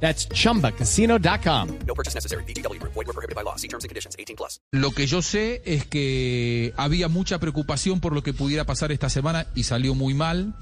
That's 0.00 0.28
chumbacasino.com. 0.28 1.68
No 1.86 1.94
purchase 1.94 2.14
necessary. 2.14 2.44
BGW. 2.44 2.80
Void 2.82 3.06
were 3.06 3.12
prohibited 3.12 3.34
by 3.34 3.42
law. 3.42 3.56
See 3.56 3.68
terms 3.68 3.84
and 3.84 3.88
conditions. 3.88 4.16
18 4.18 4.36
plus. 4.36 4.60
Lo 4.72 4.90
que 4.92 5.06
yo 5.06 5.22
sé 5.22 5.62
es 5.64 5.86
que 5.86 6.72
había 6.76 7.08
mucha 7.08 7.38
preocupación 7.38 8.00
por 8.00 8.12
lo 8.12 8.22
que 8.22 8.32
pudiera 8.32 8.64
pasar 8.64 8.92
esta 8.92 9.08
semana 9.08 9.46
y 9.54 9.64
salió 9.64 9.94
muy 9.94 10.14
mal. 10.14 10.54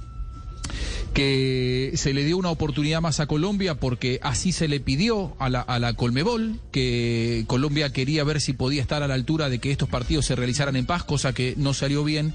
Que 1.12 1.92
se 1.94 2.12
le 2.12 2.24
dio 2.24 2.36
una 2.36 2.50
oportunidad 2.50 3.00
más 3.00 3.20
a 3.20 3.26
Colombia 3.26 3.76
porque 3.76 4.18
así 4.22 4.50
se 4.50 4.66
le 4.66 4.80
pidió 4.80 5.36
a 5.38 5.48
la, 5.48 5.60
a 5.60 5.78
la 5.78 5.94
Colmebol, 5.94 6.58
que 6.72 7.44
Colombia 7.46 7.92
quería 7.92 8.24
ver 8.24 8.40
si 8.40 8.52
podía 8.52 8.82
estar 8.82 9.04
a 9.04 9.06
la 9.06 9.14
altura 9.14 9.48
de 9.48 9.60
que 9.60 9.70
estos 9.70 9.88
partidos 9.88 10.26
se 10.26 10.34
realizaran 10.34 10.74
en 10.74 10.86
paz, 10.86 11.04
cosa 11.04 11.32
que 11.32 11.54
no 11.56 11.72
salió 11.72 12.02
bien. 12.02 12.34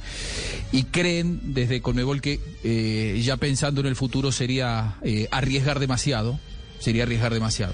Y 0.72 0.84
creen 0.84 1.54
desde 1.54 1.82
Colmebol 1.82 2.22
que 2.22 2.40
eh, 2.64 3.20
ya 3.22 3.36
pensando 3.36 3.82
en 3.82 3.88
el 3.88 3.98
futuro 3.98 4.32
sería 4.32 4.96
eh, 5.02 5.28
arriesgar 5.32 5.80
demasiado 5.80 6.40
sería 6.80 7.04
arriesgar 7.04 7.34
demasiado. 7.34 7.74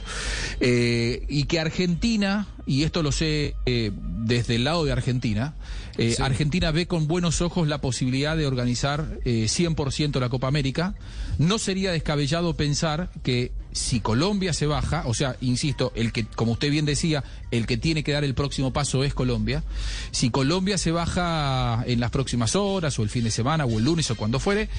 Eh, 0.59 1.25
y 1.27 1.45
que 1.45 1.59
Argentina, 1.59 2.47
y 2.65 2.83
esto 2.83 3.03
lo 3.03 3.11
sé 3.11 3.55
eh, 3.65 3.91
desde 3.93 4.55
el 4.55 4.63
lado 4.63 4.85
de 4.85 4.91
Argentina, 4.91 5.55
eh, 5.97 6.15
Argentina 6.19 6.71
ve 6.71 6.87
con 6.87 7.07
buenos 7.07 7.41
ojos 7.41 7.67
la 7.67 7.79
posibilidad 7.79 8.35
de 8.35 8.45
organizar 8.45 9.19
eh, 9.23 9.45
100% 9.47 10.19
la 10.19 10.29
Copa 10.29 10.47
América. 10.47 10.95
No 11.37 11.57
sería 11.57 11.91
descabellado 11.91 12.55
pensar 12.55 13.09
que 13.23 13.51
si 13.71 13.99
Colombia 14.01 14.53
se 14.53 14.67
baja, 14.67 15.03
o 15.05 15.13
sea, 15.13 15.37
insisto, 15.41 15.91
el 15.95 16.11
que, 16.11 16.25
como 16.25 16.53
usted 16.53 16.69
bien 16.69 16.85
decía, 16.85 17.23
el 17.51 17.65
que 17.65 17.77
tiene 17.77 18.03
que 18.03 18.11
dar 18.11 18.23
el 18.23 18.35
próximo 18.35 18.73
paso 18.73 19.03
es 19.03 19.13
Colombia. 19.13 19.63
Si 20.11 20.29
Colombia 20.29 20.77
se 20.77 20.91
baja 20.91 21.83
en 21.85 21.99
las 21.99 22.11
próximas 22.11 22.55
horas, 22.55 22.97
o 22.99 23.03
el 23.03 23.09
fin 23.09 23.23
de 23.23 23.31
semana, 23.31 23.65
o 23.65 23.77
el 23.77 23.85
lunes, 23.85 24.09
o 24.11 24.15
cuando 24.15 24.39
fuere, 24.39 24.69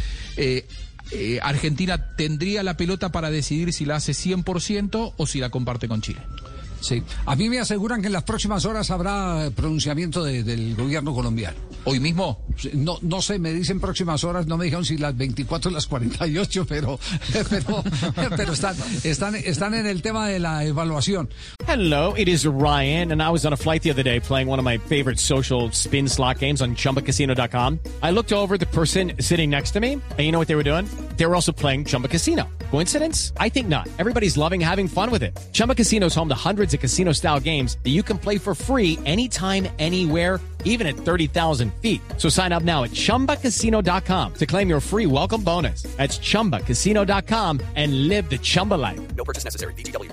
eh, 1.12 1.38
Argentina 1.42 2.14
tendría 2.16 2.62
la 2.62 2.76
pelota 2.76 3.10
para 3.10 3.30
decidir 3.30 3.72
si 3.72 3.84
la 3.84 3.96
hace 3.96 4.12
100% 4.12 5.14
o 5.16 5.26
si 5.26 5.40
la 5.40 5.50
comparte 5.50 5.88
con 5.88 6.00
Chile. 6.00 6.20
Sí. 6.80 7.02
A 7.24 7.34
mí 7.36 7.48
me 7.48 7.58
aseguran 7.58 8.00
que 8.00 8.06
en 8.08 8.12
las 8.12 8.22
próximas 8.24 8.64
horas 8.64 8.90
habrá 8.90 9.50
pronunciamiento 9.54 10.22
de- 10.22 10.42
del 10.44 10.74
gobierno 10.76 11.14
colombiano. 11.14 11.56
Hoy 11.84 12.00
mismo, 12.00 12.44
No, 12.74 12.98
no 13.02 13.20
sé, 13.22 13.38
me 13.38 13.52
dicen 13.52 13.80
próximas 13.80 14.24
horas, 14.24 14.46
no 14.46 14.56
me 14.56 14.64
dijeron 14.64 14.84
si 14.84 14.96
las 14.98 15.16
24 15.16 15.70
o 15.70 15.74
las 15.74 15.86
48, 15.86 16.66
pero, 16.66 16.98
pero, 17.50 17.84
pero 18.36 18.52
están, 18.52 18.74
están, 19.04 19.34
están 19.36 19.74
en 19.74 19.86
el 19.86 20.02
tema 20.02 20.26
de 20.28 20.38
la 20.38 20.64
evaluación. 20.64 21.28
Hello, 21.66 22.14
it 22.16 22.28
is 22.28 22.44
Ryan, 22.46 23.12
and 23.12 23.22
I 23.22 23.30
was 23.30 23.44
on 23.44 23.52
a 23.52 23.56
flight 23.56 23.82
the 23.82 23.90
other 23.90 24.02
day 24.04 24.20
playing 24.20 24.48
one 24.48 24.58
of 24.58 24.64
my 24.64 24.78
favorite 24.88 25.18
social 25.20 25.70
spin 25.72 26.08
slot 26.08 26.38
games 26.40 26.60
on 26.62 26.74
chumbacasino.com. 26.76 27.78
I 28.02 28.10
looked 28.10 28.32
over 28.32 28.54
at 28.54 28.60
the 28.60 28.66
person 28.66 29.12
sitting 29.20 29.50
next 29.50 29.72
to 29.72 29.80
me, 29.80 29.92
and 29.94 30.20
you 30.20 30.32
know 30.32 30.38
what 30.38 30.48
they 30.48 30.56
were 30.56 30.64
doing? 30.64 30.86
They 31.16 31.26
were 31.26 31.34
also 31.34 31.52
playing 31.52 31.86
Chumba 31.86 32.08
Casino. 32.08 32.44
Coincidence? 32.70 33.32
I 33.38 33.48
think 33.48 33.68
not. 33.68 33.88
Everybody's 33.98 34.36
loving 34.36 34.60
having 34.60 34.88
fun 34.88 35.10
with 35.10 35.22
it. 35.22 35.36
Chumba 35.52 35.74
Casino 35.74 36.06
is 36.06 36.14
home 36.14 36.28
to 36.28 36.48
hundreds 36.48 36.74
of 36.74 36.80
casino 36.80 37.12
style 37.12 37.40
games 37.40 37.78
that 37.82 37.90
you 37.90 38.02
can 38.02 38.18
play 38.18 38.38
for 38.38 38.54
free 38.54 38.98
anytime, 39.04 39.66
anywhere 39.78 40.40
even 40.66 40.86
at 40.86 40.96
30,000 40.96 41.72
feet. 41.80 42.00
So 42.18 42.28
sign 42.28 42.52
up 42.52 42.62
now 42.62 42.84
at 42.84 42.90
ChumbaCasino.com 42.90 44.34
to 44.34 44.46
claim 44.46 44.68
your 44.68 44.80
free 44.80 45.06
welcome 45.06 45.42
bonus. 45.42 45.82
That's 45.96 46.18
ChumbaCasino.com 46.18 47.60
and 47.74 48.08
live 48.08 48.28
the 48.28 48.38
Chumba 48.38 48.74
life. 48.74 49.00
No 49.16 49.24
purchase 49.24 49.44
necessary. 49.44 49.72
BGW. 49.74 50.12